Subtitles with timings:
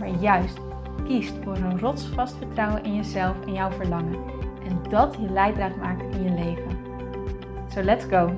[0.00, 0.58] maar juist
[1.04, 4.24] kiest voor een rotsvast vertrouwen in jezelf en jouw verlangen.
[4.64, 6.78] En dat je leidraad maakt in je leven.
[7.68, 8.36] So let's go!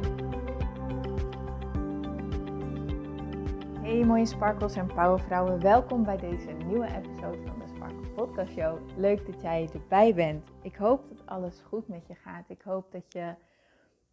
[3.83, 8.79] Hey mooie sparkles en powervrouwen, welkom bij deze nieuwe episode van de Sparkle Podcast Show.
[8.97, 10.47] Leuk dat jij erbij bent.
[10.63, 12.45] Ik hoop dat alles goed met je gaat.
[12.49, 13.35] Ik hoop dat je,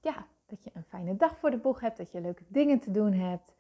[0.02, 2.92] ja, dat je een fijne dag voor de boeg hebt, dat je leuke dingen te
[2.92, 3.54] doen hebt.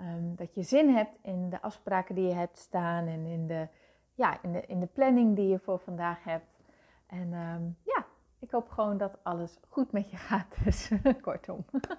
[0.00, 3.68] Ehm, dat je zin hebt in de afspraken die je hebt staan en in de,
[4.14, 6.60] ja, in de, in de planning die je voor vandaag hebt.
[7.06, 8.06] En ehm, ja,
[8.38, 10.56] ik hoop gewoon dat alles goed met je gaat.
[10.64, 10.90] Dus
[11.22, 11.64] kortom.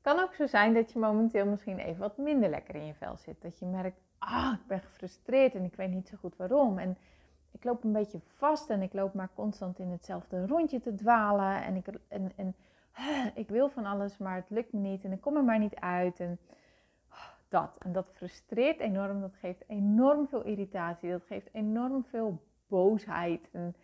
[0.00, 3.16] kan ook zo zijn dat je momenteel misschien even wat minder lekker in je vel
[3.16, 3.42] zit.
[3.42, 6.78] Dat je merkt, ah, ik ben gefrustreerd en ik weet niet zo goed waarom.
[6.78, 6.96] En
[7.50, 11.62] ik loop een beetje vast en ik loop maar constant in hetzelfde rondje te dwalen.
[11.62, 12.54] En ik, en, en
[13.42, 15.74] ik wil van alles, maar het lukt me niet en ik kom er maar niet
[15.74, 16.20] uit.
[16.20, 16.38] En
[17.48, 17.78] dat.
[17.78, 19.20] En dat frustreert enorm.
[19.20, 21.10] Dat geeft enorm veel irritatie.
[21.10, 23.50] Dat geeft enorm veel boosheid.
[23.52, 23.76] En,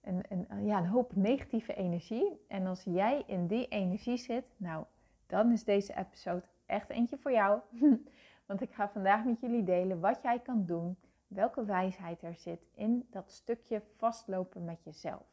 [0.00, 2.40] en, en eh, ja, een hoop negatieve energie.
[2.48, 4.84] En als jij in die energie zit, nou,
[5.26, 7.60] dan is deze episode echt eentje voor jou.
[8.46, 12.66] Want ik ga vandaag met jullie delen wat jij kan doen, welke wijsheid er zit
[12.74, 15.32] in dat stukje vastlopen met jezelf.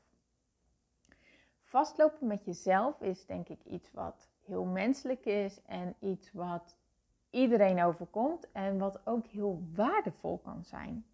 [1.70, 6.78] Vastlopen met jezelf is denk ik iets wat heel menselijk is en iets wat
[7.30, 11.06] iedereen overkomt en wat ook heel waardevol kan zijn.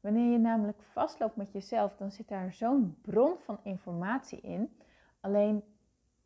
[0.00, 4.76] Wanneer je namelijk vastloopt met jezelf, dan zit daar zo'n bron van informatie in.
[5.20, 5.62] Alleen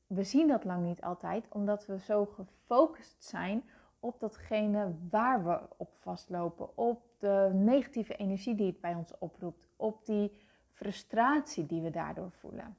[0.07, 3.65] we zien dat lang niet altijd, omdat we zo gefocust zijn
[3.99, 9.69] op datgene waar we op vastlopen, op de negatieve energie die het bij ons oproept,
[9.77, 10.33] op die
[10.73, 12.77] frustratie die we daardoor voelen.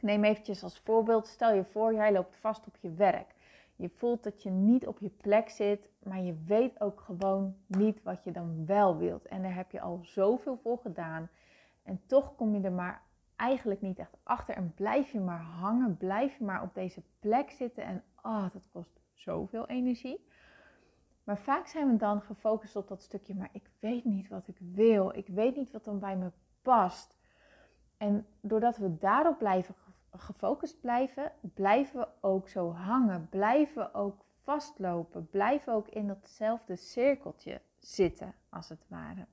[0.00, 3.34] Ik neem eventjes als voorbeeld, stel je voor, jij loopt vast op je werk.
[3.76, 8.02] Je voelt dat je niet op je plek zit, maar je weet ook gewoon niet
[8.02, 9.26] wat je dan wel wilt.
[9.26, 11.28] En daar heb je al zoveel voor gedaan.
[11.82, 13.02] En toch kom je er maar
[13.36, 17.50] eigenlijk niet echt achter en blijf je maar hangen, blijf je maar op deze plek
[17.50, 17.84] zitten.
[17.84, 20.26] En oh, dat kost zoveel energie.
[21.24, 24.56] Maar vaak zijn we dan gefocust op dat stukje, maar ik weet niet wat ik
[24.58, 25.16] wil.
[25.16, 26.30] Ik weet niet wat dan bij me
[26.62, 27.18] past.
[27.96, 29.74] En doordat we daarop blijven
[30.16, 36.06] gefocust blijven, blijven we ook zo hangen, blijven we ook vastlopen, blijven we ook in
[36.06, 39.26] datzelfde cirkeltje zitten, als het ware.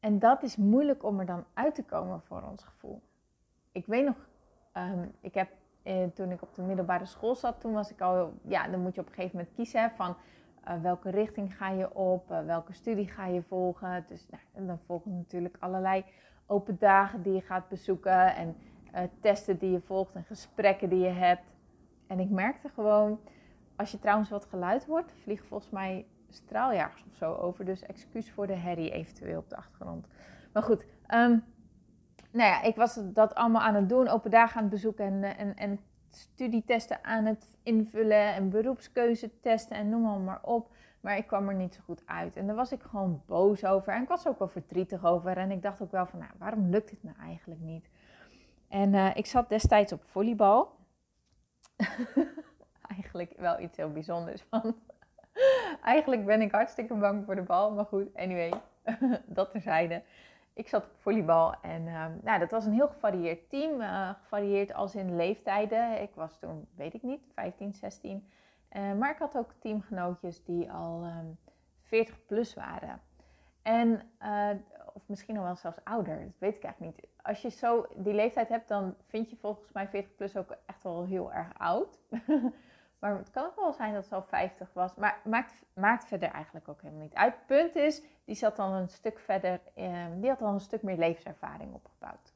[0.00, 3.02] En dat is moeilijk om er dan uit te komen voor ons gevoel.
[3.72, 4.28] Ik weet nog,
[4.74, 5.50] um, ik heb
[5.82, 8.94] eh, toen ik op de middelbare school zat, toen was ik al, ja, dan moet
[8.94, 10.16] je op een gegeven moment kiezen van
[10.68, 14.04] uh, welke richting ga je op, uh, welke studie ga je volgen.
[14.06, 16.04] Dus nou, dan volgen natuurlijk allerlei
[16.46, 18.56] open dagen die je gaat bezoeken en
[18.94, 21.54] uh, testen die je volgt en gesprekken die je hebt.
[22.06, 23.20] En ik merkte gewoon,
[23.76, 27.64] als je trouwens wat geluid hoort, vliegen volgens mij straaljagers of zo over.
[27.64, 30.06] Dus excuus voor de herrie eventueel op de achtergrond.
[30.52, 30.84] Maar goed,
[31.14, 31.44] um,
[32.30, 35.22] nou ja, ik was dat allemaal aan het doen, open dagen aan het bezoeken en,
[35.22, 40.70] eh, en, en studietesten aan het invullen en beroepskeuze testen en noem maar op.
[41.00, 42.36] Maar ik kwam er niet zo goed uit.
[42.36, 43.92] En daar was ik gewoon boos over.
[43.92, 45.36] En ik was ook wel verdrietig over.
[45.36, 47.88] En ik dacht ook wel van, nou, waarom lukt dit nou eigenlijk niet?
[48.68, 50.76] En uh, ik zat destijds op volleybal.
[52.96, 54.44] eigenlijk wel iets heel bijzonders.
[54.50, 54.74] Want
[55.84, 57.72] eigenlijk ben ik hartstikke bang voor de bal.
[57.72, 58.52] Maar goed, anyway,
[59.26, 60.02] dat terzijde.
[60.52, 63.80] Ik zat op volleybal en uh, nou, dat was een heel gevarieerd team.
[63.80, 66.02] Uh, gevarieerd als in leeftijden.
[66.02, 68.28] Ik was toen, weet ik niet, 15, 16.
[68.72, 71.26] Uh, maar ik had ook teamgenootjes die al um, ehm,
[71.82, 73.00] 40 plus waren.
[73.62, 74.02] En,
[75.08, 77.10] misschien nog wel zelfs ouder, dat weet ik eigenlijk niet.
[77.22, 80.82] Als je zo die leeftijd hebt, dan vind je volgens mij 40 plus ook echt
[80.82, 81.98] wel heel erg oud.
[82.98, 84.94] maar het kan ook wel zijn dat ze al 50 was.
[84.94, 87.34] Maar maakt, maakt verder eigenlijk ook helemaal niet uit.
[87.34, 90.82] Het punt is, die zat dan een stuk verder, um, die had al een stuk
[90.82, 92.32] meer levenservaring opgebouwd.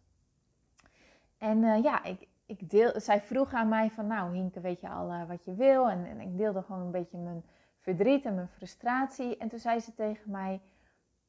[1.38, 4.88] En uh, ja, ik, ik deel, zij vroeg aan mij van, nou Hinke, weet je
[4.88, 5.90] al uh, wat je wil?
[5.90, 7.44] En, en, ik deelde gewoon een beetje mijn
[7.78, 9.36] verdriet en mijn frustratie.
[9.36, 10.60] En toen zei ze tegen mij,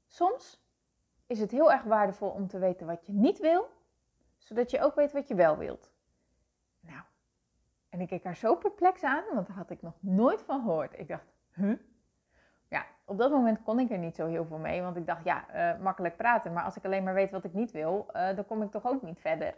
[0.07, 0.62] soms
[1.33, 3.69] is het heel erg waardevol om te weten wat je niet wil,
[4.37, 5.91] zodat je ook weet wat je wel wilt.
[6.79, 7.01] Nou,
[7.89, 10.99] en ik keek haar zo perplex aan, want daar had ik nog nooit van gehoord.
[10.99, 11.79] Ik dacht, huh?
[12.67, 15.23] Ja, op dat moment kon ik er niet zo heel veel mee, want ik dacht,
[15.23, 15.45] ja,
[15.75, 18.45] uh, makkelijk praten, maar als ik alleen maar weet wat ik niet wil, uh, dan
[18.45, 19.55] kom ik toch ook niet verder.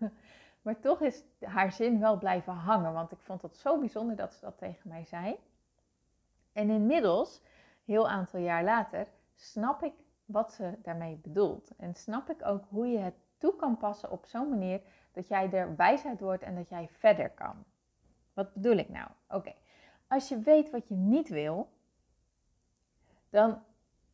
[0.62, 4.34] maar toch is haar zin wel blijven hangen, want ik vond het zo bijzonder dat
[4.34, 5.38] ze dat tegen mij zei.
[6.52, 7.42] En inmiddels,
[7.84, 9.92] heel aantal jaar later, snap ik
[10.28, 11.70] wat ze daarmee bedoelt.
[11.76, 14.80] En snap ik ook hoe je het toe kan passen op zo'n manier
[15.12, 17.64] dat jij er wijsheid wordt en dat jij verder kan.
[18.32, 19.08] Wat bedoel ik nou?
[19.28, 19.54] Oké,
[20.06, 21.68] als je weet wat je niet wil,
[23.30, 23.62] dan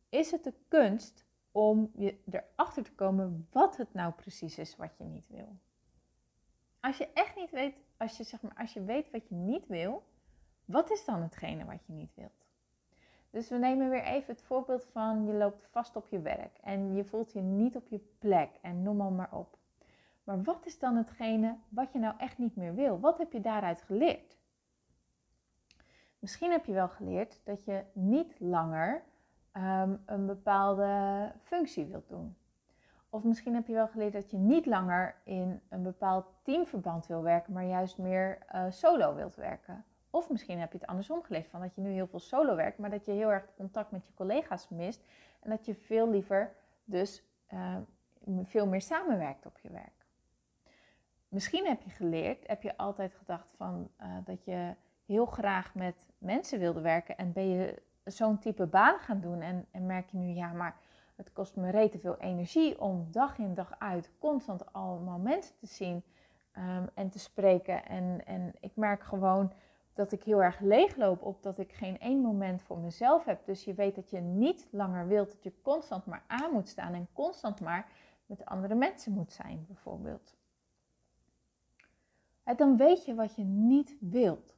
[0.09, 4.97] is het de kunst om je erachter te komen wat het nou precies is wat
[4.97, 5.57] je niet wil.
[6.79, 9.67] Als je echt niet weet, als je, zeg maar, als je weet wat je niet
[9.67, 10.03] wil,
[10.65, 12.44] wat is dan hetgene wat je niet wilt?
[13.35, 16.95] Dus we nemen weer even het voorbeeld van je loopt vast op je werk en
[16.95, 19.57] je voelt je niet op je plek en noem maar, maar op.
[20.23, 22.99] Maar wat is dan hetgene wat je nou echt niet meer wil?
[22.99, 24.37] Wat heb je daaruit geleerd?
[26.19, 29.03] Misschien heb je wel geleerd dat je niet langer
[29.53, 32.35] um, een bepaalde functie wilt doen.
[33.09, 37.21] Of misschien heb je wel geleerd dat je niet langer in een bepaald teamverband wil
[37.21, 39.85] werken, maar juist meer uh, solo wilt werken.
[40.15, 42.77] Of misschien heb je het andersom geleerd, van dat je nu heel veel solo werkt,
[42.77, 45.03] maar dat je heel erg contact met je collega's mist.
[45.39, 47.23] En dat je veel liever dus
[47.53, 47.77] uh,
[48.43, 50.05] veel meer samenwerkt op je werk.
[51.27, 54.75] Misschien heb je geleerd, heb je altijd gedacht van, uh, dat je
[55.05, 59.65] heel graag met mensen wilde werken en ben je zo'n type baan gaan doen en,
[59.71, 60.77] en merk je nu, ja, maar
[61.15, 65.67] het kost me rete veel energie om dag in dag uit constant allemaal mensen te
[65.67, 66.03] zien
[66.57, 67.85] um, en te spreken.
[67.85, 69.51] En, en ik merk gewoon
[69.95, 73.45] dat ik heel erg leegloop op dat ik geen één moment voor mezelf heb.
[73.45, 76.93] Dus je weet dat je niet langer wilt dat je constant maar aan moet staan
[76.93, 77.91] en constant maar
[78.25, 80.35] met andere mensen moet zijn, bijvoorbeeld.
[82.43, 84.55] En dan weet je wat je niet wilt.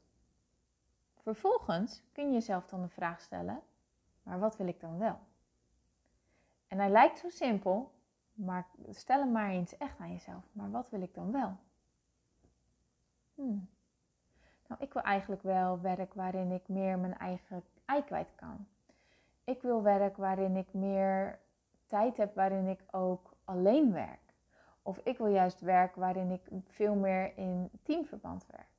[1.16, 3.62] Vervolgens kun je jezelf dan de vraag stellen:
[4.24, 5.20] maar wat wil ik dan wel?
[6.68, 7.92] En hij lijkt zo simpel,
[8.34, 10.44] maar stel hem maar eens echt aan jezelf.
[10.52, 11.58] Maar wat wil ik dan wel?
[13.36, 13.70] Hmm.
[14.68, 18.68] Nou, ik wil eigenlijk wel werk waarin ik meer mijn eigen ei kwijt kan.
[19.44, 21.40] Ik wil werk waarin ik meer
[21.86, 24.34] tijd heb, waarin ik ook alleen werk.
[24.82, 28.78] Of ik wil juist werk waarin ik veel meer in teamverband werk.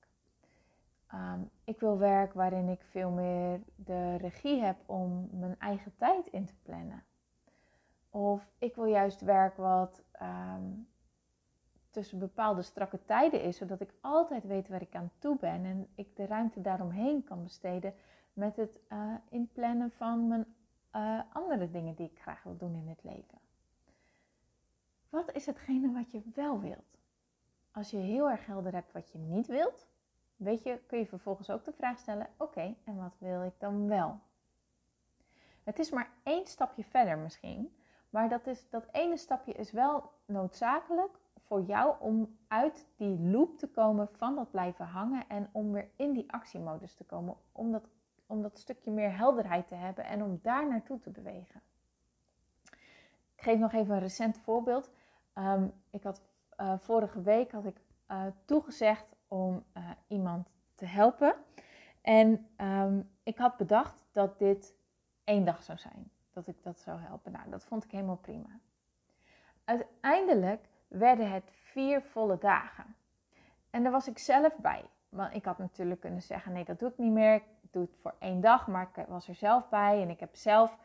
[1.06, 6.26] Ehm, ik wil werk waarin ik veel meer de regie heb om mijn eigen tijd
[6.26, 7.05] in te plannen.
[8.11, 10.70] Of ik wil juist werk wat ehm,
[11.90, 15.88] tussen bepaalde strakke tijden is, zodat ik altijd weet waar ik aan toe ben en
[15.94, 17.94] ik de ruimte daaromheen kan besteden
[18.32, 20.55] met het uh, inplannen van mijn
[20.96, 23.38] uh, andere dingen die ik graag wil doen in het leven.
[25.08, 26.99] Wat is hetgene wat je wel wilt?
[27.73, 29.87] Als je heel erg helder hebt wat je niet wilt,
[30.37, 33.88] weet je, kun je vervolgens ook de vraag stellen: oké, en wat wil ik dan
[33.88, 34.20] wel?
[35.64, 37.76] Het is maar één stapje verder misschien,
[38.11, 41.19] maar dat, is, dat ene stapje is wel noodzakelijk
[41.49, 45.89] voor jou om uit die loop te komen van dat blijven hangen en om weer
[45.97, 47.89] in die actiemodus te komen, om dat,
[48.27, 51.61] om dat stukje meer helderheid te hebben en om daar naartoe te bewegen.
[53.35, 54.91] Ik geef nog even een recent voorbeeld.
[55.33, 56.23] Ehm, ik had,
[56.61, 57.81] uh, vorige week had ik
[58.11, 61.35] uh, toegezegd om uh, iemand te helpen.
[62.00, 64.75] En um, ik had bedacht dat dit
[65.25, 66.11] één dag zou zijn.
[66.31, 67.33] Dat ik dat zou helpen.
[67.33, 68.61] Nou, dat vond ik helemaal prima.
[69.64, 72.97] Uiteindelijk werden het vier volle dagen.
[73.71, 74.85] En daar was ik zelf bij.
[75.09, 77.35] Want ik had natuurlijk kunnen zeggen: nee, dat doe ik niet meer.
[77.35, 78.66] Ik doe het voor één dag.
[78.66, 80.02] Maar ik was er zelf bij.
[80.02, 80.78] En ik heb zelf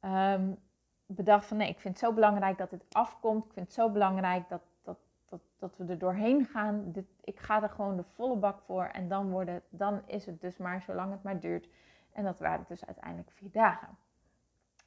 [0.00, 0.58] um,
[1.06, 3.44] bedacht: van nee, ik vind het zo belangrijk dat dit afkomt.
[3.44, 4.62] Ik vind het zo belangrijk dat
[5.32, 6.92] dat, dat we er doorheen gaan.
[7.20, 10.56] Ik ga er gewoon de volle bak voor en dan, worden, dan is het dus
[10.56, 11.68] maar zolang het maar duurt.
[12.12, 13.96] En dat waren dus uiteindelijk vier dagen.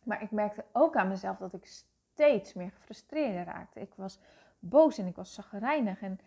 [0.03, 3.79] Maar ik merkte ook aan mezelf dat ik steeds meer gefrustreerd raakte.
[3.79, 4.19] Ik was
[4.69, 6.01] boos en ik was zagrijnig.
[6.01, 6.19] En,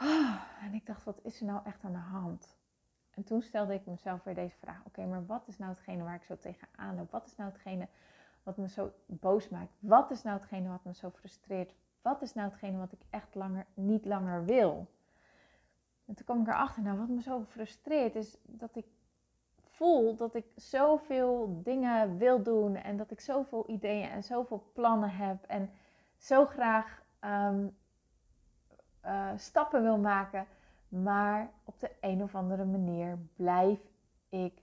[0.00, 2.56] oh, en ik dacht, wat is er nou echt aan de hand?
[3.10, 4.84] En toen stelde ik mezelf weer deze vraag.
[4.84, 7.10] Oké, maar wat is nou hetgene waar ik zo tegenaan loop?
[7.10, 7.88] Wat is nou hetgene
[8.42, 9.72] wat me zo boos maakt?
[9.78, 11.74] Wat is nou hetgene wat me zo frustreert?
[12.02, 14.86] wat is nou hetgene wat ik echt langer, niet langer wil?
[16.06, 18.86] En toen kwam ik erachter, nou wat me zo frustreert is dat ik
[19.56, 25.10] voel dat ik zoveel dingen wil doen en dat ik zoveel ideeën en zoveel plannen
[25.10, 25.70] heb en
[26.16, 27.66] zo graag ehm,
[29.00, 30.46] eh, stappen wil maken,
[30.88, 33.78] maar op de een of andere manier blijf
[34.28, 34.62] ik,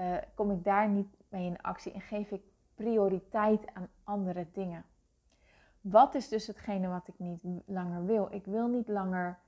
[0.00, 2.42] uh, kom ik daar niet mee in actie en geef ik
[2.74, 4.84] prioriteit aan andere dingen.
[5.80, 8.28] Wat is dus hetgene wat ik niet langer wil?
[8.30, 9.38] Ik wil niet langer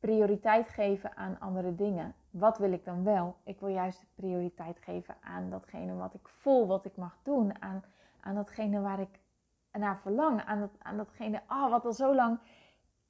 [0.00, 2.14] prioriteit geven aan andere dingen.
[2.30, 3.36] wat wil ik dan wel?
[3.44, 7.62] Ik wil juist prioriteit geven aan datgene wat ik voel, wat ik mag doen.
[7.62, 7.82] Aan,
[8.20, 9.19] aan datgene waar ik
[9.72, 10.44] naar verlang.
[10.44, 12.38] Aan, dat, aan datgene oh, wat al zo lang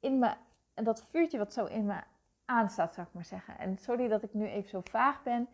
[0.00, 0.34] in me...
[0.74, 2.00] En dat vuurtje wat zo in me
[2.44, 3.58] aanstaat, zou ik maar zeggen.
[3.58, 5.48] En sorry dat ik nu even zo vaag ben.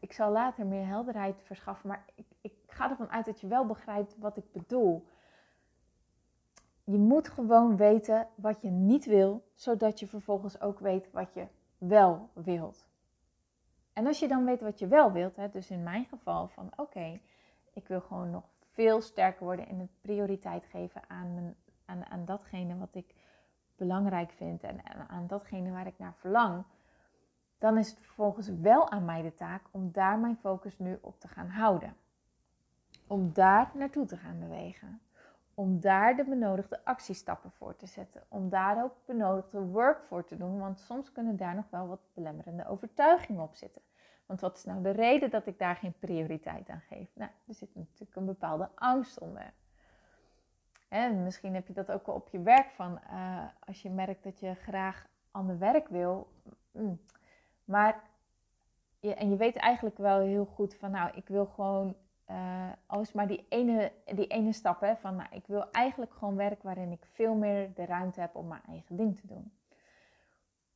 [0.00, 1.88] Ik zal later meer helderheid verschaffen.
[1.88, 5.06] Maar ik, ik ga ervan uit dat je wel begrijpt wat ik bedoel.
[6.84, 11.46] Je moet gewoon weten wat je niet wil, zodat je vervolgens ook weet wat je
[11.78, 12.88] wel wilt.
[13.92, 16.70] En als je dan weet wat je wel wilt, hè, dus in mijn geval van
[16.76, 17.20] oké,
[17.72, 18.44] ik wil gewoon nog
[18.80, 23.14] veel sterker worden in het prioriteit geven aan, mijn, aan, aan datgene wat ik
[23.76, 26.64] belangrijk vind en, en aan datgene waar ik naar verlang,
[27.58, 31.20] dan is het vervolgens wel aan mij de taak om daar mijn focus nu op
[31.20, 31.96] te gaan houden.
[33.06, 35.00] Om daar naartoe te gaan bewegen
[35.54, 38.22] om daar de benodigde actiestappen voor te zetten.
[38.28, 42.00] Om daar ook benodigde work voor te doen, want soms kunnen daar nog wel wat
[42.14, 43.82] belemmerende overtuigingen op zitten.
[44.30, 47.08] Want wat is nou de reden dat ik daar geen prioriteit aan geef?
[47.14, 49.52] Nou, er zit natuurlijk een bepaalde angst onder.
[50.88, 54.40] En misschien heb je dat ook op je werk van uh, als je merkt dat
[54.40, 56.28] je graag ander werk wil.
[56.70, 57.00] Mm,
[57.64, 58.02] maar
[59.00, 61.94] en je weet eigenlijk wel heel goed van nou, ik wil gewoon
[62.30, 66.36] uh, als maar die ene, die ene stap hè, van nou, ik wil eigenlijk gewoon
[66.36, 69.52] werk waarin ik veel meer de ruimte heb om mijn eigen ding te doen.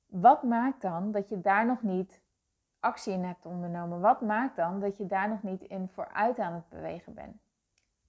[0.06, 2.22] Wat maakt dan dat je daar nog niet
[2.84, 4.00] actie in hebt ondernomen?
[4.00, 7.42] Wat maakt dan dat je daar nog niet in vooruit aan het bewegen bent?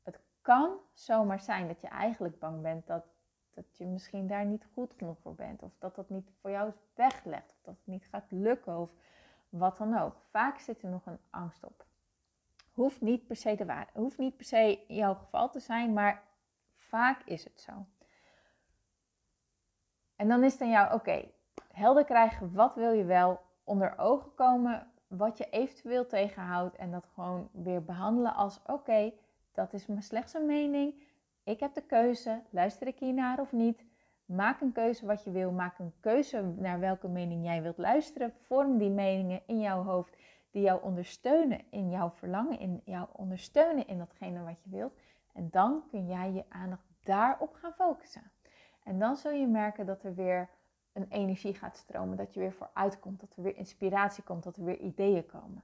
[0.03, 3.05] Het kan zomaar zijn dat je eigenlijk bang bent dat,
[3.53, 5.63] dat je misschien daar niet goed genoeg voor bent.
[5.63, 7.49] Of dat dat niet voor jou is weggelegd.
[7.49, 8.91] Of dat het niet gaat lukken of
[9.49, 10.15] wat dan ook.
[10.29, 11.85] Vaak zit er nog een angst op.
[12.71, 16.23] Hoeft niet per se de hoeft niet per se jouw geval te zijn, maar
[16.75, 17.85] vaak is het zo.
[20.15, 21.31] En dan is het aan jou, oké,
[21.71, 27.07] helder krijgen, wat wil je wel, onder ogen komen, wat je eventueel tegenhoudt en dat
[27.13, 29.13] gewoon weer behandelen als, oké,
[29.53, 31.03] dat is mijn slechts een mening,
[31.43, 33.83] ik heb de keuze, luister ik hier naar of niet.
[34.25, 38.33] Maak een keuze wat je wil, maak een keuze naar welke mening jij wilt luisteren,
[38.41, 40.17] vorm die meningen in jouw hoofd
[40.51, 44.93] die jou ondersteunen in jouw verlangen, in jou ondersteunen in datgene wat je wilt.
[45.33, 48.31] En dan kun jij je aandacht daarop gaan focussen.
[48.83, 50.49] En dan zul je merken dat er weer
[50.95, 54.57] een energie gaat stromen, dat je weer vooruit komt, dat er weer inspiratie komt, dat
[54.57, 55.63] er weer ideeën komen.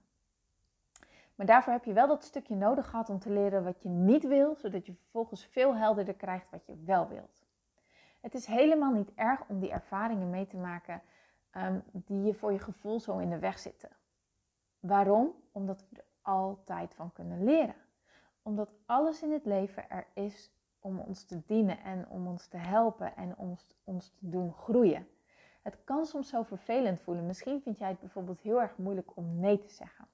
[1.35, 4.27] Maar daarvoor heb je wel dat stukje nodig gehad om te leren wat je niet
[4.27, 7.41] wil, zodat je vervolgens veel helderder krijgt wat je wel wilt.
[8.19, 11.01] Het is helemaal niet erg om die ervaringen mee te maken
[11.51, 13.89] ehm, die je voor je gevoel zo in de weg zitten.
[14.79, 15.33] Waarom?
[15.51, 17.75] Omdat we er altijd van kunnen leren.
[18.41, 22.57] Omdat alles in het leven er is om ons te dienen en om ons te
[22.57, 25.07] helpen en ons, ons te doen groeien.
[25.61, 27.25] Het kan soms zo vervelend voelen.
[27.25, 30.07] Misschien vind jij het bijvoorbeeld heel erg moeilijk om nee te zeggen.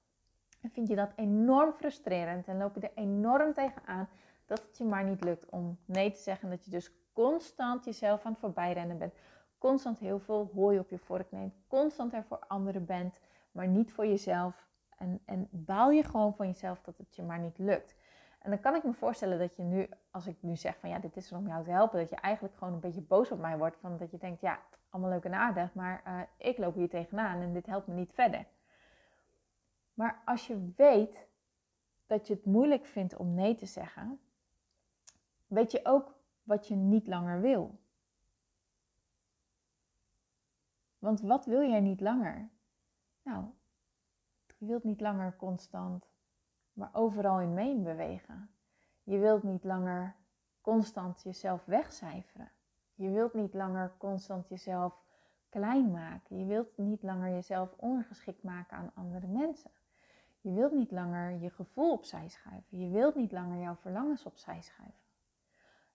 [0.60, 4.08] En vind je dat enorm frustrerend en loop je er enorm tegenaan
[4.46, 6.50] dat het je maar niet lukt om nee te zeggen.
[6.50, 9.14] Dat je dus constant jezelf aan het voorbijrennen bent.
[9.58, 11.54] Constant heel veel hooi op je vork neemt.
[11.66, 13.20] Constant er voor anderen bent
[13.52, 14.66] maar niet voor jezelf.
[14.96, 17.94] En, en baal je gewoon van jezelf dat het je maar niet lukt.
[18.48, 20.98] En dan kan ik me voorstellen dat je nu, als ik nu zeg van ja,
[20.98, 23.38] dit is er om jou te helpen, dat je eigenlijk gewoon een beetje boos op
[23.38, 23.76] mij wordt.
[23.76, 27.52] Van dat je denkt, ja, allemaal leuk en maar uh, ik loop hier tegenaan en
[27.52, 28.46] dit helpt me niet verder.
[29.94, 31.28] Maar als je weet
[32.06, 34.20] dat je het moeilijk vindt om nee te zeggen,
[35.46, 37.78] weet je ook wat je niet langer wil.
[40.98, 42.48] Want wat wil jij niet langer?
[43.22, 43.44] Nou,
[44.58, 46.08] je wilt niet langer constant,
[46.78, 48.50] maar overal in mee bewegen.
[49.02, 50.14] Je wilt niet langer
[50.60, 52.50] constant jezelf wegcijferen.
[52.94, 55.02] Je wilt niet langer constant jezelf
[55.48, 56.38] klein maken.
[56.38, 59.70] Je wilt niet langer jezelf ongeschikt maken aan andere mensen.
[60.40, 62.78] Je wilt niet langer je gevoel opzij schuiven.
[62.78, 65.00] Je wilt niet langer jouw verlangens opzij schuiven.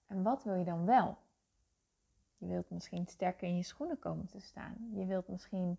[0.08, 1.18] En wat wil je dan wel?
[2.38, 4.90] Je wilt misschien sterker in je schoenen komen te staan.
[4.94, 5.78] Je wilt misschien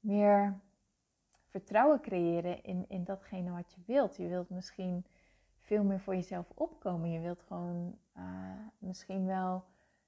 [0.00, 0.60] meer
[1.52, 4.16] vertrouwen creëren in, in datgene wat je wilt.
[4.16, 5.04] Je wilt misschien
[5.60, 7.10] veel meer voor jezelf opkomen.
[7.10, 8.24] Je wilt gewoon uh,
[8.78, 9.64] misschien wel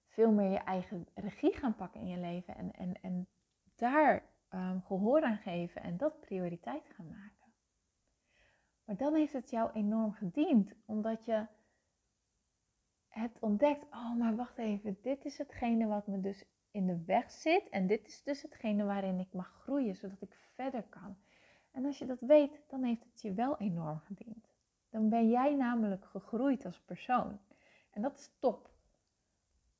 [0.06, 2.56] veel meer je eigen regie gaan pakken in je leven.
[2.56, 3.26] En, en, en
[3.74, 7.52] daar um, gehoor aan geven en dat prioriteit gaan maken.
[8.84, 11.46] Maar dan heeft het jou enorm gediend, omdat je
[13.08, 17.30] hebt ontdekt: oh, maar wacht even, dit is hetgene wat me dus in de weg
[17.30, 17.68] zit.
[17.68, 21.16] En dit is dus hetgene waarin ik mag groeien, zodat ik verder kan.
[21.74, 24.48] En als je dat weet, dan heeft het je wel enorm gediend.
[24.90, 27.38] Dan ben jij namelijk gegroeid als persoon.
[27.90, 28.70] En dat is top.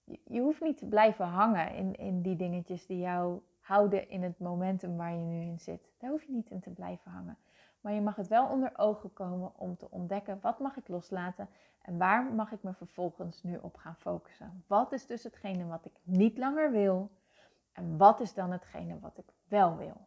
[0.05, 4.23] Je, je hoeft niet te blijven hangen in, in die dingetjes die jou houden in
[4.23, 5.93] het momentum waar je nu in zit.
[5.99, 7.39] Daar hoef je niet in te blijven hangen.
[7.81, 11.49] Maar je mag het wel onder ogen komen om te ontdekken wat mag ik loslaten
[11.83, 14.65] en waar mag ik me vervolgens nu op gaan focussen.
[14.67, 17.11] Wat is dus hetgene wat ik niet langer wil
[17.73, 20.07] en wat is dan hetgene wat ik wel wil.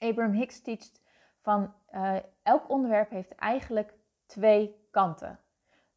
[0.00, 1.00] Abraham Hicks teacht
[1.40, 3.94] van uh, elk onderwerp heeft eigenlijk
[4.26, 5.38] twee kanten.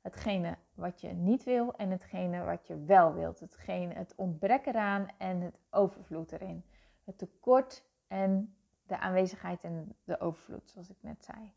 [0.02, 3.40] Hetgene wat je niet wil en hetgene wat je wel wilt.
[3.40, 6.66] Hetgene, het ontbrek eraan en het overvloed erin.
[7.04, 8.56] Het tekort en
[8.88, 11.54] de aanwezigheid en de overvloed, zoals ik net zei.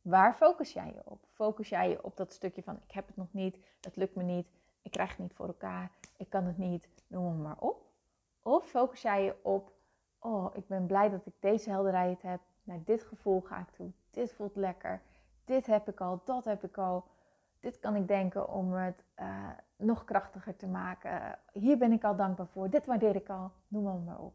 [0.00, 1.26] Waar focus jij je op?
[1.32, 4.22] Focus jij je op dat stukje van ik heb het nog niet, het lukt me
[4.22, 4.48] niet,
[4.82, 7.90] ik krijg het niet voor elkaar, ik kan het niet, noem maar op.
[8.42, 9.72] Of focus jij je op,
[10.22, 13.90] oh ik ben blij dat ik deze helderheid heb, naar dit gevoel ga ik toe,
[14.10, 15.02] dit voelt lekker,
[15.44, 17.04] dit heb ik al, dat heb ik al,
[17.60, 21.38] dit kan ik denken om het uh, nog krachtiger te maken.
[21.52, 24.34] Hier ben ik al dankbaar voor, dit waardeer ik al, noem maar op.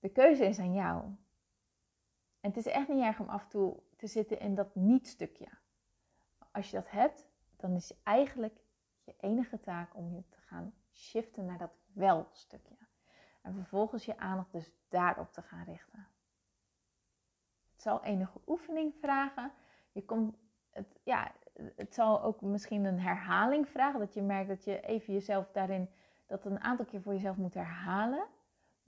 [0.00, 1.02] De keuze is aan jou.
[2.40, 5.48] En het is echt niet erg om af en toe te zitten in dat niet-stukje.
[6.50, 8.60] Als je dat hebt, dan is eigenlijk
[9.04, 12.79] je enige taak om je te gaan shiften naar dat wel-stukje.
[13.40, 16.06] En vervolgens je aandacht dus daarop te gaan richten.
[17.72, 19.52] Het zal enige oefening vragen.
[19.92, 20.36] Je komt,
[20.70, 21.32] het, ja,
[21.76, 24.00] het zal ook misschien een herhaling vragen.
[24.00, 25.90] Dat je merkt dat je even jezelf daarin,
[26.26, 28.26] dat een aantal keer voor jezelf moet herhalen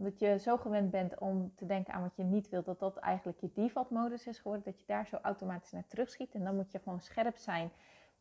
[0.03, 2.97] omdat je zo gewend bent om te denken aan wat je niet wilt, dat dat
[2.97, 6.35] eigenlijk je default modus is geworden, dat je daar zo automatisch naar terugschiet.
[6.35, 7.73] En dan moet je gewoon scherp zijn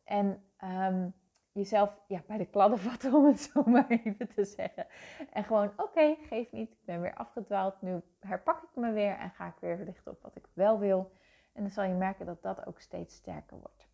[0.04, 1.08] en ehm,
[1.52, 4.86] jezelf ja, bij de kladden vatten, om het zo maar even te zeggen.
[5.32, 9.30] En gewoon, oké, geef niet, ik ben weer afgedwaald, nu herpak ik me weer en
[9.30, 11.12] ga ik weer richten op wat ik wel wil.
[11.52, 13.90] En dan zal je merken dat dat ook steeds sterker wordt.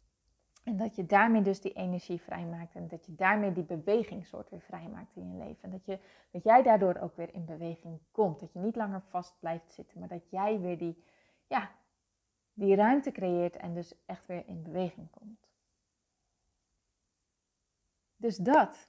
[0.68, 2.74] En dat je daarmee dus die energie vrijmaakt.
[2.74, 5.62] En dat je daarmee die bewegingssoort weer vrijmaakt in je leven.
[5.62, 5.98] En dat, je,
[6.30, 8.40] dat jij daardoor ook weer in beweging komt.
[8.40, 9.98] Dat je niet langer vast blijft zitten.
[9.98, 11.04] Maar dat jij weer die,
[11.46, 11.70] ja,
[12.54, 15.47] die ruimte creëert en dus echt weer in beweging komt.
[18.18, 18.88] Dus dat.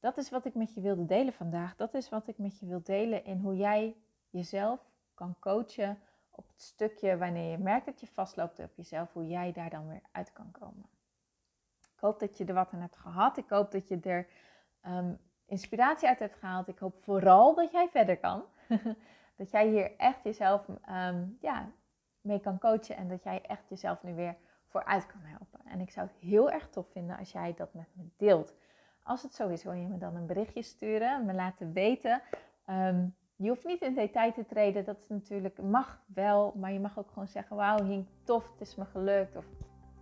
[0.00, 1.76] Dat is wat ik met je wilde delen vandaag.
[1.76, 3.96] Dat is wat ik met je wil delen in hoe jij
[4.30, 4.80] jezelf
[5.14, 5.98] kan coachen
[6.30, 9.88] op het stukje wanneer je merkt dat je vastloopt op jezelf, hoe jij daar dan
[9.88, 10.88] weer uit kan komen.
[11.94, 13.36] Ik hoop dat je er wat aan hebt gehad.
[13.36, 14.28] Ik hoop dat je er
[14.80, 15.14] ehm,
[15.46, 16.68] inspiratie uit hebt gehaald.
[16.68, 18.44] Ik hoop vooral dat jij verder kan.
[19.36, 21.72] dat jij hier echt jezelf um, ja,
[22.20, 25.55] mee kan coachen en dat jij echt jezelf nu weer vooruit kan helpen.
[25.68, 28.54] En ik zou het heel erg tof vinden als jij dat met me deelt.
[29.02, 32.22] Als het zo is, wil je me dan een berichtje sturen, me laten weten.
[32.70, 36.80] Um, je hoeft niet in detail te treden, dat is natuurlijk, mag wel, maar je
[36.80, 39.36] mag ook gewoon zeggen, wauw, Hink, tof, het is me gelukt.
[39.36, 39.44] Of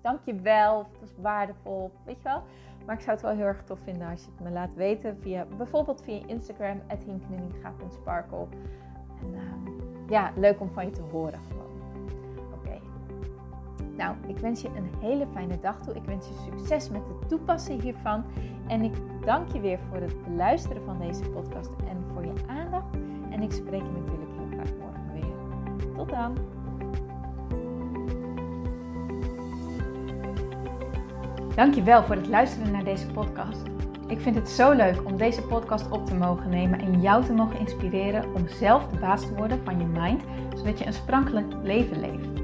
[0.00, 2.42] dankjewel, of het is waardevol, weet je wel.
[2.87, 5.16] Maar ik zou het wel heel erg tof vinden als je het me laat weten
[5.20, 8.46] via bijvoorbeeld via Instagram, hinkninninga.sparkle.
[9.20, 11.40] En uh, ja, leuk om van je te horen.
[13.96, 15.94] Nou, ik wens je een hele fijne dag toe.
[15.94, 18.24] Ik wens je succes met het toepassen hiervan.
[18.66, 22.94] En ik dank je weer voor het luisteren van deze podcast en voor je aandacht.
[23.30, 25.94] En ik spreek je natuurlijk heel graag morgen weer.
[25.96, 26.37] Tot dan!
[31.54, 33.62] Dankjewel voor het luisteren naar deze podcast.
[34.07, 37.33] Ik vind het zo leuk om deze podcast op te mogen nemen en jou te
[37.33, 40.22] mogen inspireren om zelf de baas te worden van je mind,
[40.54, 42.43] zodat je een sprankelijk leven leeft.